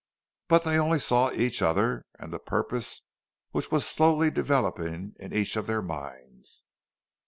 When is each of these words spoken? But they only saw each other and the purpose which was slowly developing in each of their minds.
But 0.47 0.63
they 0.63 0.79
only 0.79 0.97
saw 0.97 1.29
each 1.31 1.61
other 1.61 2.07
and 2.17 2.33
the 2.33 2.39
purpose 2.39 3.03
which 3.51 3.69
was 3.69 3.85
slowly 3.85 4.31
developing 4.31 5.13
in 5.19 5.31
each 5.31 5.55
of 5.55 5.67
their 5.67 5.83
minds. 5.83 6.63